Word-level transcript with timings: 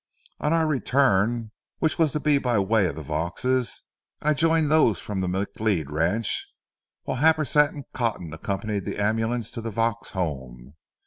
On 0.39 0.51
our 0.51 0.65
return, 0.65 1.51
which 1.77 1.99
was 1.99 2.11
to 2.13 2.19
be 2.19 2.39
by 2.39 2.57
way 2.57 2.87
of 2.87 2.95
the 2.95 3.03
Vauxes', 3.03 3.83
I 4.19 4.33
joined 4.33 4.71
those 4.71 4.97
from 4.97 5.21
the 5.21 5.27
McLeod 5.27 5.91
ranch, 5.91 6.47
while 7.03 7.17
Happersett 7.17 7.69
and 7.69 7.85
Cotton 7.93 8.33
accompanied 8.33 8.85
the 8.85 8.97
ambulance 8.99 9.51
to 9.51 9.61
the 9.61 9.69
Vaux 9.69 10.09
home. 10.09 10.73